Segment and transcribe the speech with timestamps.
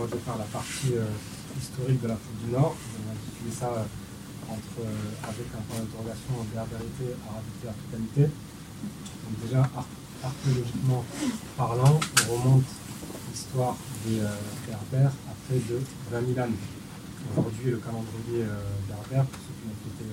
[0.00, 0.96] moi je vais faire la partie
[1.60, 2.72] historique de l'Afrique du Nord.
[2.72, 3.68] On a intitulé ça
[4.48, 4.80] entre,
[5.28, 8.32] avec un point d'interrogation berbérité, arabité, africanité.
[8.32, 9.60] Donc déjà,
[10.24, 11.04] archéologiquement
[11.54, 12.64] parlant, on remonte
[13.28, 13.76] l'histoire
[14.08, 14.24] des
[14.64, 15.76] berbères à près de
[16.10, 16.64] 20 000 années.
[17.36, 18.48] Aujourd'hui, le calendrier
[18.88, 20.08] berbère, pour ceux qui l'ont fêté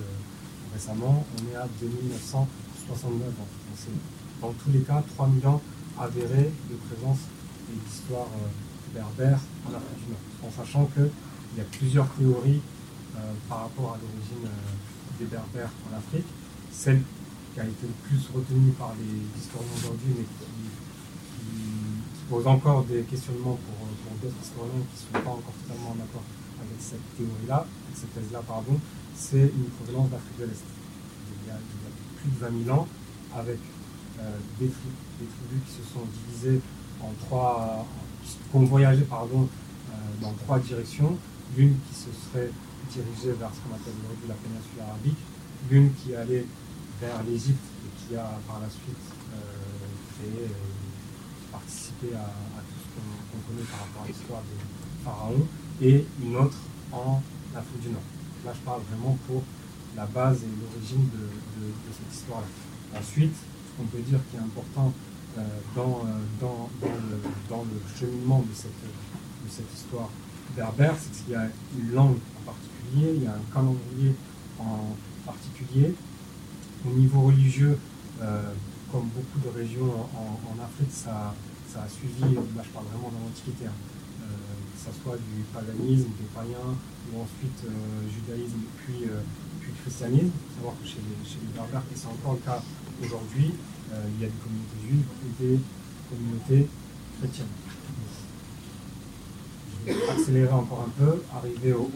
[0.68, 3.48] récemment, on est à 2969 ans.
[3.74, 3.96] c'est
[4.42, 5.62] dans tous les cas 3 000 ans
[5.98, 7.24] avérés de présence
[7.72, 8.28] et d'histoire
[8.94, 10.48] berbère en Afrique du Nord.
[10.48, 11.10] En sachant qu'il
[11.56, 12.60] y a plusieurs théories
[13.16, 16.26] euh, par rapport à l'origine euh, des berbères en Afrique.
[16.70, 17.02] Celle
[17.54, 20.46] qui a été le plus retenue par les historiens aujourd'hui, mais qui,
[22.28, 23.88] pose encore des questionnements pour,
[24.20, 26.22] d'autres historiens qui ne sont pas encore totalement en accord
[26.60, 28.78] avec cette théorie-là, cette thèse-là, pardon,
[29.16, 30.64] c'est une provenance d'Afrique de l'Est.
[31.42, 31.58] Il, y a
[32.20, 32.86] plus de 20 000 ans,
[33.34, 33.58] avec
[34.20, 36.60] euh, des, tribus qui se sont divisées
[37.02, 37.86] en trois,
[38.24, 39.48] qui ont voyagé pardon,
[40.20, 41.16] dans trois directions.
[41.56, 42.50] L'une qui se serait
[42.92, 45.18] dirigée vers ce qu'on appelle aujourd'hui la péninsule arabique,
[45.70, 46.44] l'une qui allait
[47.00, 50.50] vers l'Égypte et qui a par la suite euh, et
[51.52, 52.26] participé à,
[52.60, 55.46] tout ce qu'on connaît par rapport à l'histoire des pharaons,
[55.80, 56.58] et une autre
[56.92, 57.22] en
[57.54, 58.02] Afrique du Nord.
[58.44, 59.42] Là, je parle vraiment pour
[59.96, 62.46] la base et l'origine de, cette histoire-là.
[62.98, 64.92] Ensuite, ce qu'on peut dire qui est important
[65.36, 65.42] euh,
[65.76, 66.68] dans, euh, dans,
[67.48, 70.08] dans, le, cheminement de cette, histoire
[70.56, 71.48] berbère, c'est qu'il y a
[71.78, 74.14] une langue en particulier, il y a un calendrier
[74.58, 75.94] en particulier.
[76.86, 77.78] Au niveau religieux,
[78.22, 78.52] euh,
[78.90, 81.34] comme beaucoup de régions en, Afrique, ça,
[81.76, 84.24] a suivi, là je parle vraiment de l'Antiquité, hein.
[84.24, 86.74] que ce soit du paganisme, des païens,
[87.12, 87.62] ou ensuite
[88.10, 89.06] judaïsme, puis,
[89.60, 90.32] puis christianisme.
[90.56, 92.62] Savoir que chez les, chez les berbères, et c'est encore le cas
[93.02, 93.54] aujourd'hui,
[93.90, 95.58] il y a des communautés juives et des
[96.08, 96.68] communautés
[97.18, 97.54] chrétiennes.
[100.10, 101.88] Accélérer encore un peu, arriver au,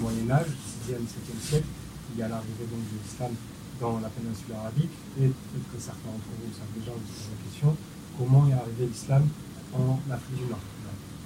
[0.00, 0.48] Moyen Âge,
[0.86, 1.66] 6e, 7e siècle,
[2.12, 3.32] il y a l'arrivée donc de l'islam
[3.80, 7.76] dans la péninsule arabique, et peut-être que certains d'entre vous savent déjà, vous la question,
[8.18, 9.26] comment est arrivé l'islam
[9.72, 10.60] en Afrique du Nord?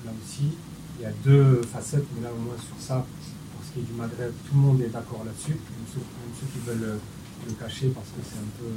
[0.06, 0.54] Là, aussi,
[0.98, 3.04] il y a deux facettes, mais là au moins sur ça,
[3.52, 6.60] pour ce qui est du Maghreb, tout le monde est d'accord là-dessus, même, ceux, qui
[6.64, 6.98] veulent
[7.46, 8.72] le cacher parce que c'est un peu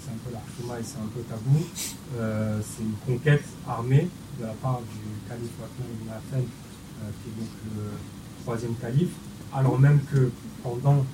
[0.00, 1.64] c'est peu l'archuma et c'est un peu tabou.
[2.16, 4.08] Euh, c'est une conquête armée
[4.38, 9.14] de la part du calife Othman ibn Affan euh, qui est donc le troisième calife,
[9.52, 10.30] alors même que
[10.62, 11.04] pendant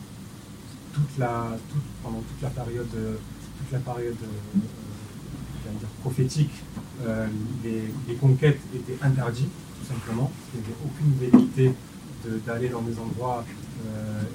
[0.92, 1.56] toute la,
[2.02, 4.58] pendant toute la période, toute la période euh,
[5.78, 6.50] dire prophétique,
[7.02, 7.26] euh,
[7.64, 9.50] les, conquêtes étaient interdites,
[9.80, 10.30] tout simplement.
[10.54, 11.74] Il n'y avait aucune vérité
[12.46, 13.44] d'aller dans des endroits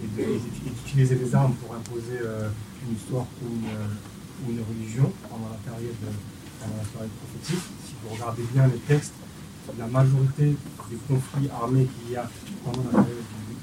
[0.01, 3.67] et d'utiliser des armes pour imposer une histoire ou une,
[4.45, 5.95] ou une, religion pendant la période,
[6.61, 7.63] la prophétique.
[7.85, 9.13] Si vous regardez bien les textes,
[9.77, 10.55] la majorité
[10.89, 12.29] des conflits armés qu'il y a
[12.63, 13.55] pendant la période du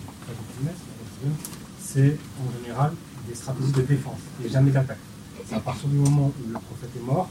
[1.78, 2.92] c'est en général
[3.28, 4.98] des stratégies de défense et jamais d'attaque.
[5.47, 7.28] C'est à partir du moment où le prophète est mort,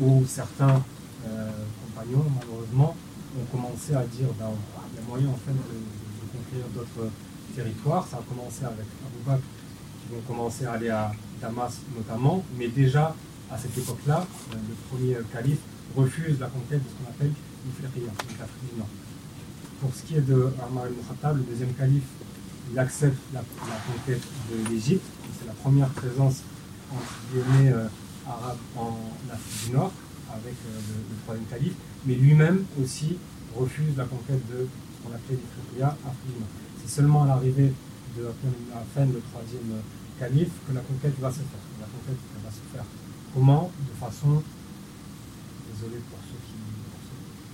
[0.00, 0.82] où certains
[1.26, 1.50] euh,
[1.84, 2.96] compagnons, malheureusement,
[3.38, 4.50] ont commencé à dire ben,
[4.92, 7.10] il y a moyen en fait de, conquérir d'autres
[7.54, 8.06] territoires.
[8.10, 9.42] Ça a commencé avec Abou Bakr,
[10.02, 13.14] qui vont commencer à aller à Damas notamment, mais déjà
[13.50, 15.60] à cette époque-là, euh, le premier calife
[15.96, 17.32] refuse la conquête de ce qu'on appelle
[19.80, 22.04] pour ce qui est de Omar al le deuxième calife,
[22.70, 25.04] il accepte la, conquête de l'Égypte.
[25.38, 26.42] C'est la première présence
[26.92, 27.86] entre guillemets euh,
[28.26, 28.96] arabe en
[29.32, 29.92] Afrique du Nord
[30.32, 30.78] avec euh,
[31.10, 31.74] le, troisième calife,
[32.06, 33.16] mais lui-même aussi
[33.56, 36.67] refuse la conquête de ce qu'on appelait l'Ifriqiya, Afrique du Nord.
[36.82, 37.72] C'est seulement à l'arrivée
[38.16, 39.82] de la le troisième
[40.18, 41.64] calife, que la conquête va se faire.
[41.80, 42.84] La conquête va se faire
[43.34, 43.70] comment?
[43.78, 44.42] De façon,
[45.72, 46.18] désolé pour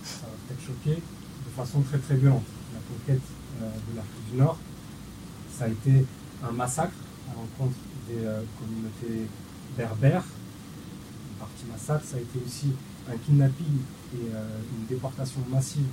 [0.04, 2.44] ça va peut-être choquer, de façon très très violente.
[2.72, 3.22] La conquête
[3.62, 4.58] euh, de l'Afrique du Nord,
[5.50, 6.04] ça a été
[6.42, 6.96] un massacre
[7.30, 7.76] à l'encontre
[8.08, 9.28] des euh, communautés
[9.76, 10.24] berbères.
[11.30, 12.72] Une partie massacre, ça a été aussi
[13.10, 13.78] un kidnapping
[14.14, 15.86] et euh, une déportation massive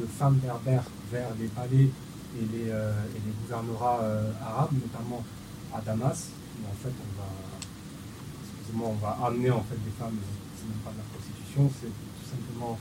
[0.00, 1.90] de femmes berbères vers les palais
[2.38, 4.00] et les, les gouvernorats
[4.44, 5.22] arabes, notamment
[5.74, 7.28] à Damas, où en fait on va,
[8.58, 10.18] excusez-moi, on va amener en fait des femmes,
[10.56, 12.78] c'est même pas de la prostitution, c'est tout simplement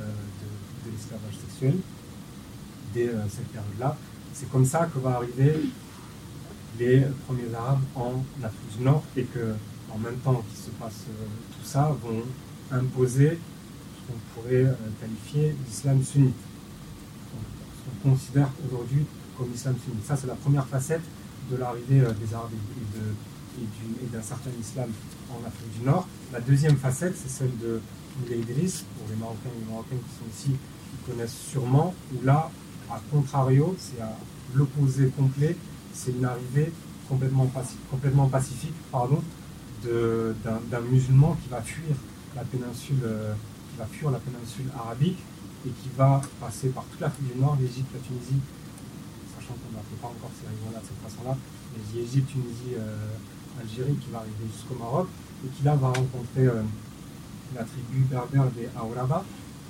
[0.00, 1.76] euh, de, l'esclavage sexuel
[2.92, 3.96] dès euh, cette période-là.
[4.34, 5.54] C'est comme ça que va arriver
[6.78, 9.54] les premiers Arabes en Afrique du Nord et que,
[9.92, 12.22] en même temps qu'il se passe euh, tout ça, vont
[12.72, 16.34] imposer ce qu'on pourrait qualifier d'islam sunnite.
[17.84, 19.04] Qu'on considère aujourd'hui
[19.36, 20.04] comme islam sunnite.
[20.06, 21.02] Ça, c'est la première facette
[21.50, 22.50] de l'arrivée des Arabes
[23.58, 24.88] et, d'un certain islam
[25.30, 26.06] en Afrique du Nord.
[26.32, 27.80] La deuxième facette, c'est celle de
[28.20, 30.56] Moulay Idriss, pour les Marocains et les Marocaines qui sont ici,
[30.90, 32.50] qu'ils connaissent sûrement, où là,
[32.90, 34.16] à contrario, c'est à
[34.54, 35.56] l'opposé complet,
[35.92, 36.72] c'est une arrivée
[37.08, 37.50] complètement,
[37.90, 39.22] complètement pacifique pardon,
[39.84, 41.96] d'un musulman qui va fuir
[42.36, 43.34] la péninsule, euh,
[43.70, 45.18] qui va fuir la péninsule arabique
[45.66, 48.42] et qui va passer par toute l'Afrique du Nord, l'Égypte, la Tunisie,
[49.34, 51.36] sachant qu'on n'a pas encore ces régions-là de cette façon-là,
[51.72, 55.08] mais l'Égypte, Tunisie, euh, Algérie, qui va arriver jusqu'au Maroc,
[55.44, 56.62] et qui là va rencontrer euh,
[57.54, 59.24] la tribu berbère des Aouraba,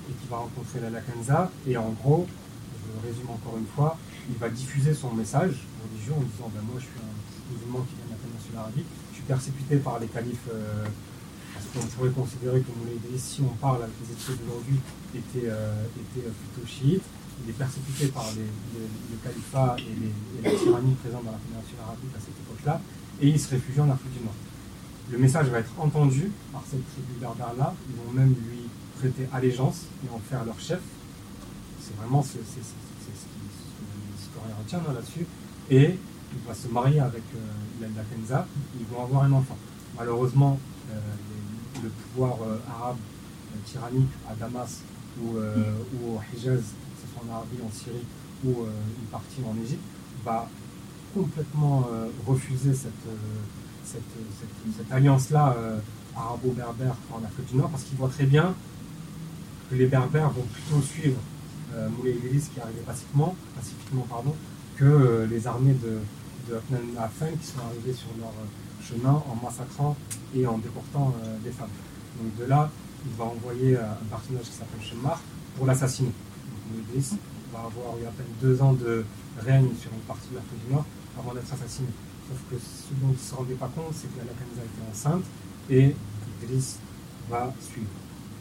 [0.08, 3.98] et qui va rencontrer la Lakanza, et en gros, je résume encore une fois,
[4.28, 7.94] il va diffuser son message religieux en disant ben, Moi, je suis un musulman qui
[7.96, 10.48] vient de la péninsule arabique, je suis persécuté par les califes.
[10.52, 10.86] Euh,
[11.52, 14.78] parce qu'on pourrait considérer que Moulay si on parle avec les études d'aujourd'hui,
[15.14, 17.02] était, euh, était plutôt chiite.
[17.44, 18.48] Il est persécuté par les,
[18.80, 22.80] le califat et, les, et la tyrannie présente dans la péninsule arabique à cette époque-là,
[23.20, 24.34] et il se réfugie en Afrique du Nord.
[25.10, 28.68] Le message va être entendu par cette tribu berbère-là, ils vont même lui
[28.98, 30.80] prêter allégeance et en faire leur chef.
[31.80, 35.26] C'est vraiment ce, ce que retient là-dessus.
[35.70, 35.98] Et
[36.32, 38.46] il va se marier avec euh, Kenza,
[38.78, 39.56] ils vont avoir un enfant.
[39.96, 40.71] Malheureusement, euh,
[41.82, 42.96] le pouvoir euh, arabe
[43.66, 44.80] tyrannique à Damas
[45.20, 48.06] ou, ou, au Hijaz, que ce soit en Arabie, en Syrie
[48.44, 49.82] ou une partie en Égypte,
[50.24, 50.48] va
[51.14, 51.86] complètement
[52.26, 52.92] refuser cette,
[53.84, 54.00] cette,
[54.78, 55.54] cette, alliance-là
[56.16, 58.54] arabo-berbère en Afrique du Nord parce qu'il voit très bien
[59.70, 61.18] que les berbères vont plutôt suivre
[61.74, 64.34] euh, Moulay Idriss qui arrivait pacifiquement, pacifiquement pardon,
[64.76, 65.98] que les armées de,
[66.50, 66.56] de
[66.98, 68.46] Afan qui sont arrivées sur leur euh,
[68.82, 69.96] chemin en massacrant
[70.34, 71.70] et en déportant euh, des femmes.
[72.20, 72.70] Donc de là,
[73.04, 75.20] il va envoyer euh, un personnage qui s'appelle Shemmar
[75.56, 76.10] pour l'assassiner.
[76.10, 77.18] Donc
[77.52, 79.04] va avoir eu à peine deux ans de
[79.38, 80.86] règne sur une partie de l'Afrique du Nord
[81.18, 81.88] avant d'être assassiné.
[82.28, 84.90] Sauf que ce dont il ne se rendait pas compte, c'est que la Lakanza était
[84.90, 85.24] enceinte
[85.68, 85.94] et
[86.42, 86.78] Idriss
[87.28, 87.92] va suivre.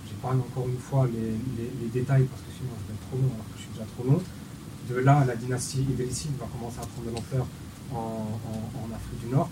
[0.08, 3.32] J'épargne encore une fois les, les, détails parce que sinon je vais être trop long
[3.36, 4.22] alors que je suis déjà trop long.
[4.90, 7.46] De là, la dynastie idrisside va commencer à prendre de l'ampleur
[7.94, 9.50] en, Afrique du Nord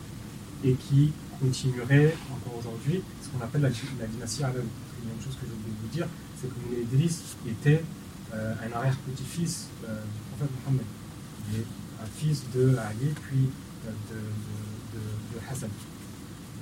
[0.63, 3.69] et qui continuerait encore aujourd'hui ce qu'on appelle la,
[4.07, 4.63] dynastie arabe.
[5.03, 6.07] Il y chose que je voulais vous dire,
[6.39, 7.83] c'est que Idriss était
[8.33, 10.85] euh, un arrière-petit-fils euh, du prophète Mohammed.
[11.51, 11.65] Il est
[12.03, 13.49] un fils de Ali, puis
[13.87, 13.91] euh,
[14.93, 15.69] de, Hassan.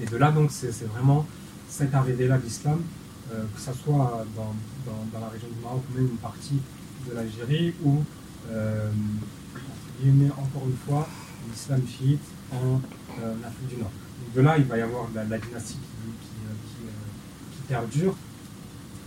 [0.01, 1.25] Et de là, donc, c'est vraiment
[1.67, 2.79] cette arrivée-là de l'islam,
[3.29, 6.59] que ce soit dans, la région du Maroc ou même une partie
[7.09, 8.03] de l'Algérie, où,
[10.03, 11.07] il est encore une fois,
[11.51, 12.19] l'islam chiite
[12.51, 12.81] en
[13.21, 13.91] euh, Afrique du Nord.
[14.35, 16.91] de là, il va y avoir la, dynastie qui, euh, euh,
[17.51, 18.15] qui, perdure.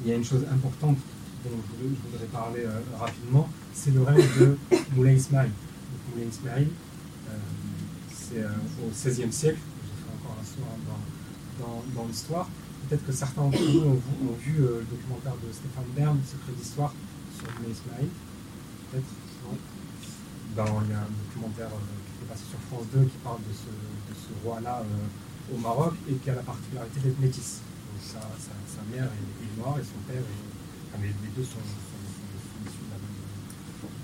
[0.02, 0.96] Il y a une chose importante
[1.44, 2.64] dont je, voudrais parler
[2.98, 4.56] rapidement, c'est le règne de
[4.94, 5.50] Moulay Ismail.
[6.10, 6.68] Moulay Ismail,
[8.10, 12.48] c'est au XVIe siècle, j'ai fait encore un saut dans, l'histoire.
[12.88, 16.94] Peut-être que certains d'entre vous ont, vu le documentaire de Stéphane Bern, Secret d'histoire,
[17.38, 18.08] sur Moulay Ismail.
[18.90, 19.04] Peut-être,
[19.44, 19.56] non?
[20.56, 21.70] Dans, Il y a un documentaire
[22.36, 23.68] sur France 2 qui parle de ce,
[24.44, 27.60] roi-là euh, au Maroc et qui a la particularité d'être métisse.
[28.00, 28.20] sa,
[28.94, 31.02] mère est, noire et son père est.
[31.02, 32.86] les, deux sont, issus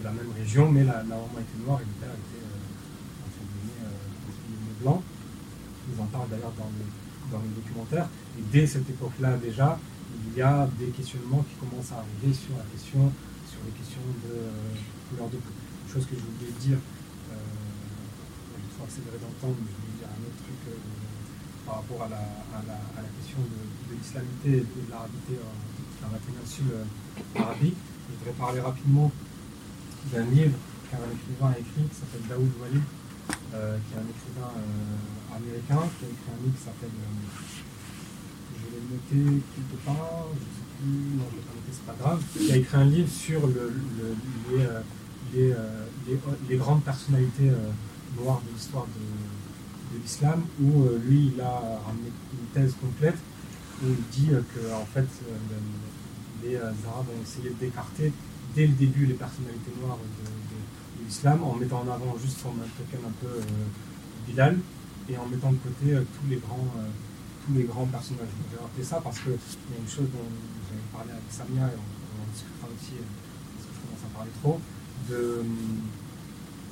[0.00, 4.82] de la, même, région, mais la, maman était noire et le père était euh, euh
[4.82, 5.02] blanc.
[5.94, 6.84] Ils en parlent d'ailleurs dans le,
[7.30, 8.08] dans documentaire.
[8.38, 9.78] Et dès cette époque-là, déjà,
[10.26, 13.12] il y a des questionnements qui commencent à arriver sur la question,
[13.48, 14.74] sur les questions de euh,
[15.10, 15.52] couleur de peau.
[15.92, 16.78] Chose que je voulais dire
[18.86, 20.78] accélérer dans le temps, mais je voulais dire un autre truc euh,
[21.66, 22.22] par rapport à la,
[22.54, 25.34] à la, question de, l'islamité et de l'arabité
[26.02, 27.78] dans la péninsule euh, arabique.
[28.06, 29.10] Je voudrais parler rapidement
[30.12, 30.54] d'un livre
[30.90, 32.86] qu'un écrivain a écrit qui s'appelle Daoud Walid,
[33.54, 37.42] euh, qui est un écrivain euh, américain, qui a écrit un livre qui s'appelle, euh,
[38.54, 41.70] je l'ai noté quelque part, je ne sais plus, non je ne l'ai pas noté,
[41.74, 44.06] c'est pas grave, qui a écrit un livre sur le, le,
[44.50, 44.66] les,
[45.34, 45.54] les,
[46.06, 47.50] les, les, grandes personnalités
[48.18, 53.16] noir de l'histoire de, l'islam, où euh, lui, il a ramené une thèse complète,
[53.82, 58.12] où il dit euh, que en fait, euh, les Arabes ont essayé d'écarter
[58.54, 63.00] dès le début les personnalités noires de, l'islam, en mettant en avant juste son token
[63.06, 63.40] un peu
[64.26, 64.58] Bilal,
[65.08, 66.68] et en mettant de côté tous les grands
[67.46, 68.26] tous les grands personnages.
[68.50, 70.26] Je vais rappeler ça parce qu'il y a une chose dont
[70.66, 72.98] j'avais parlé avec Samia et on, en discutera aussi
[73.54, 74.60] parce que je commence à parler trop.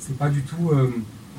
[0.01, 0.71] C'est pas du tout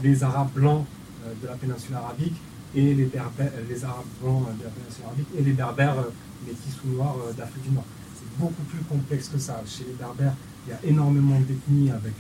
[0.04, 0.86] les Arabes blancs
[1.26, 2.36] euh, de la péninsule arabique
[2.76, 6.06] et les, berbères, euh, les Arabes blancs euh, de la péninsule arabique et les Berbères
[6.46, 7.86] métis ou noirs d'Afrique du Nord.
[8.16, 9.62] C'est beaucoup plus complexe que ça.
[9.66, 10.36] Chez les Berbères,
[10.68, 12.14] il y a énormément d'ethnies avec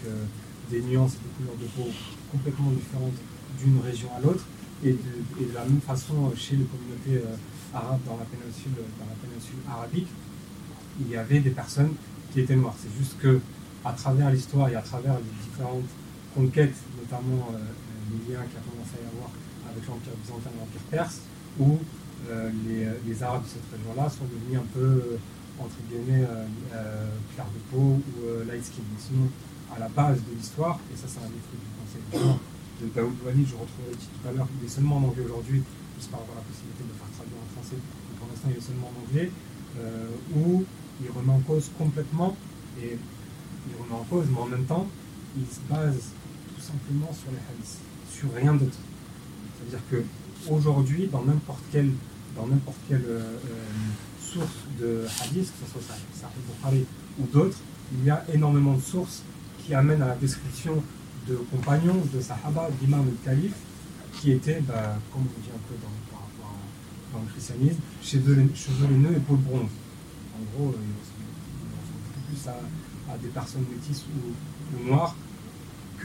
[0.72, 1.89] des nuances et des couleurs de peau
[2.32, 3.20] complètement différentes
[3.60, 4.46] d'une région à l'autre.
[4.84, 7.27] Et de, la même façon, chez les communautés
[7.74, 10.08] arabes dans la, péninsule, dans la péninsule arabique,
[11.01, 11.94] il y avait des personnes
[12.34, 12.74] qui était noir.
[12.79, 13.39] C'est juste que
[13.84, 15.89] à travers l'histoire et à travers les différentes
[16.36, 17.63] conquêtes, notamment euh,
[18.12, 19.32] les liens qu'il a commencé à y avoir
[19.72, 21.24] avec l'Empire byzantin et l'Empire perse,
[21.60, 21.80] où
[22.30, 25.18] euh, les, Arabes de cette région-là sont devenus un peu,
[25.58, 26.27] entre guillemets,
[27.34, 28.12] clair de peau ou
[28.44, 28.84] light skin.
[29.00, 29.32] Sinon,
[29.72, 33.15] à la base de l'histoire, et ça c'est un des trucs du conseil de Daoud
[33.24, 35.63] Wali, je retrouverai tout à l'heure, il est seulement en anglais aujourd'hui,
[35.96, 38.68] j'espère avoir la possibilité de le faire traduire en français, mais pour l'instant il est
[38.68, 39.32] seulement en anglais,
[40.36, 40.65] où
[41.01, 42.36] il remet en cause complètement,
[42.84, 44.88] et il remet mais en même temps,
[45.38, 46.12] il se base
[46.65, 47.79] simplement sur les hadiths,
[48.12, 48.77] sur rien d'autre.
[49.57, 50.03] C'est-à-dire que
[50.50, 51.91] aujourd'hui, dans n'importe quelle,
[52.36, 53.63] dans n'importe quelle euh, euh,
[54.19, 56.86] source de hadith, que ce soit Sahih Bukhari
[57.19, 57.57] ou d'autres,
[57.98, 59.22] il y a énormément de sources
[59.63, 60.81] qui amènent à la description
[61.27, 63.62] de compagnons, de sahaba, d'imams et de califes,
[64.19, 66.55] qui étaient, bah, comme on dit un peu dans, par rapport
[67.13, 68.36] dans le christianisme, cheveux,
[68.89, 69.69] laineux et peau de bronze.
[70.36, 71.31] En gros, euh, ils ressemblent
[72.05, 75.15] beaucoup plus à, à des personnes métisses ou, noires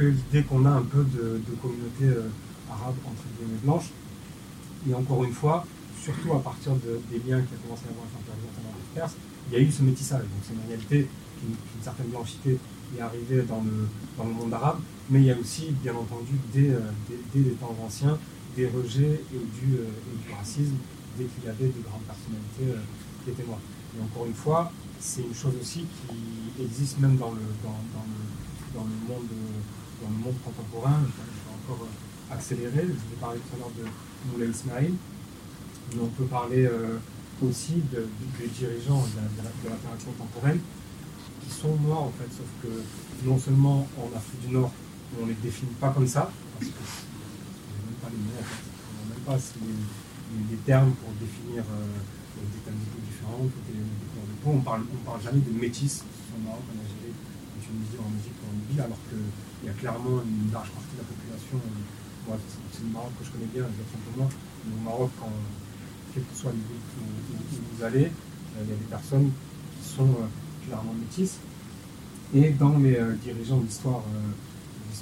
[0.04, 2.28] l'idée qu'on a un peu de, communauté euh,
[2.71, 3.90] arabe entre guillemets blanches.
[4.88, 5.66] Et encore une fois,
[6.02, 9.14] surtout à partir des liens qui a commencé à avoir avec l'Empire perse,
[9.49, 10.23] il y a eu ce métissage.
[10.23, 12.57] Donc c'est une réalité qu'une certaine blanchité
[12.97, 14.80] est arrivée dans le, dans le monde arabe,
[15.11, 16.80] mais il y a aussi, bien entendu, dès, euh,
[17.35, 18.19] les temps anciens,
[18.57, 20.76] des rejets et du, euh, et du racisme,
[21.19, 22.80] dès qu'il y avait de grandes personnalités
[23.25, 23.61] qui étaient noires.
[23.99, 28.78] Et encore une fois, c'est une chose aussi qui existe même dans le, dans, le,
[28.78, 29.28] dans le, monde,
[30.00, 31.00] dans le monde contemporain.
[31.04, 32.87] Je vais encore euh, accélérer.
[32.87, 33.85] Je vais parler tout à l'heure de
[34.30, 34.95] Moulay Ismail,
[35.95, 36.99] mais on peut parler euh,
[37.42, 38.07] aussi de,
[38.38, 40.61] des dirigeants de la, de contemporaine
[41.40, 44.73] qui sont noirs en fait, sauf que non seulement en Afrique du Nord,
[45.19, 48.45] on ne les définit pas comme ça, parce que on n'a même pas les mots,
[48.45, 52.78] on n'a même pas les, les, termes pour définir euh, des thèmes
[53.09, 53.80] différents, des,
[54.47, 56.04] on parle, on parle jamais de métis
[56.35, 57.14] au Maroc, en Algérie,
[57.61, 61.05] en Tunisie, en Égypte, en Libye, alors qu'il y a clairement une large partie de
[61.05, 61.57] la population.
[62.26, 62.37] Moi,
[62.73, 64.29] c'est le Maroc que je connais bien, simplement.
[64.64, 65.11] Mais au Maroc,
[66.14, 69.31] quel que soit les villes où, vous allez, euh, il y a des personnes
[69.76, 70.29] qui sont euh,
[70.67, 71.38] clairement métisses.
[72.35, 74.02] Et dans les euh, dirigeants de l'histoire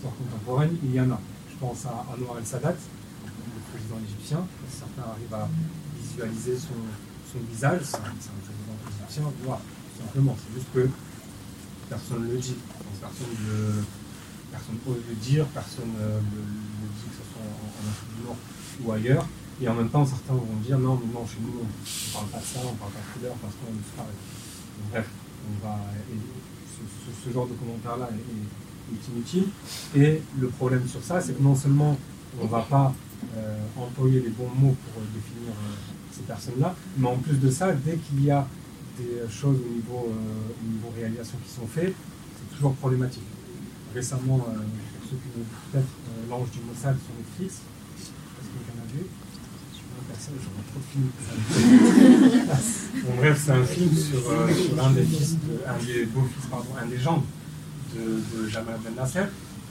[0.03, 1.21] contemporaine, il y en a.
[1.50, 4.47] Je pense à Anwar el-Sadat, le président égyptien.
[4.71, 5.49] Certains arrivent à
[6.00, 7.81] visualiser son, visage.
[7.83, 8.00] C'est un,
[9.05, 10.37] président voir, tout simplement.
[10.38, 10.88] C'est juste que
[11.88, 12.57] personne ne le dit.
[13.00, 13.83] personne ne
[14.50, 18.37] personne ose le dire, personne ne le, dit, que ce soit en, Afrique du Nord
[18.85, 19.26] ou ailleurs.
[19.61, 22.28] Et en même temps, certains vont dire non, mais non, chez nous, on ne parle
[22.28, 24.14] pas de ça, on ne parle pas de couleur parce qu'on est pareil.
[24.90, 25.09] Bref,
[25.49, 25.78] on va,
[27.25, 29.49] ce, genre de commentaire-là est, est, inutile.
[29.97, 31.97] Et le problème sur ça, c'est que non seulement
[32.40, 32.95] on ne va pas
[33.37, 35.75] euh, employer les bons mots pour définir euh,
[36.12, 38.47] ces personnes-là, mais en plus de ça, dès qu'il y a
[38.99, 43.23] des choses au niveau, euh, au niveau réalisation qui sont faites, c'est toujours problématique.
[43.95, 47.62] Récemment, euh, pour ceux qui ont peut-être euh, L'Ange du Mossad sur Netflix,
[47.97, 49.07] est-ce que quelqu'un a vu
[50.09, 51.11] personne, j'aurais trop de films.
[53.19, 55.37] bref, c'est un film sur, sur un des fils,
[55.67, 57.25] un des beaux-fils, pardon, un des gendres
[57.95, 58.00] de,
[58.38, 59.25] de Jamal Ben Nasser,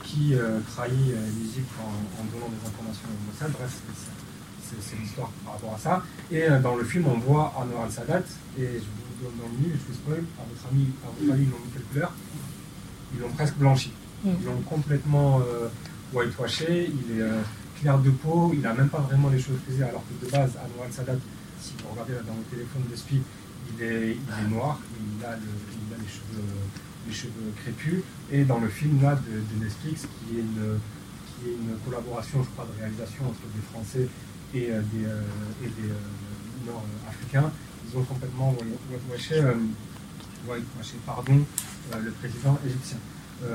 [0.04, 0.34] qui
[0.70, 3.50] trahit l'Égypte en, donnant des informations au Mossad.
[3.50, 3.80] Bref,
[4.62, 6.04] c'est l'histoire par rapport à ça.
[6.30, 8.22] Et dans le film, on voit Anwar al-Sadat,
[8.58, 11.50] et je dans le milieu, je vous spoil, à votre ami, à votre ami, ils
[11.50, 12.12] l'ont mis quelle couleur.
[13.14, 13.92] Ils l'ont presque blanchi.
[14.24, 15.68] Ils l'ont complètement euh,
[16.12, 17.40] whitewashé, il est euh,
[17.80, 20.52] clair de peau, il n'a même pas vraiment les cheveux frisés, alors que de base,
[20.56, 21.16] Anwar Sadat,
[21.60, 23.20] si vous regardez là, dans le téléphone de Spi,
[23.76, 26.48] il est, il est noir, il a, le, il a les, cheveux,
[27.06, 28.02] les cheveux crépus.
[28.32, 30.78] Et dans le film là de, de Netflix, qui est, une,
[31.26, 34.08] qui est une collaboration, je crois, de réalisation entre des Français
[34.54, 35.06] et euh, des,
[35.64, 35.92] et des
[36.66, 37.52] Nord-Africains,
[37.90, 38.54] ils ont complètement
[39.10, 39.54] washé, euh,
[41.06, 41.40] pardon,
[41.94, 42.98] euh, le président égyptien.